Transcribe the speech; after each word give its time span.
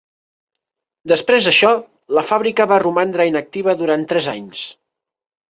Després 1.11 1.49
d'això, 1.49 1.73
la 2.19 2.23
fàbrica 2.31 2.67
va 2.73 2.81
romandre 2.85 3.29
inactiva 3.33 3.77
durant 3.83 4.09
tres 4.15 4.33
anys. 4.35 4.65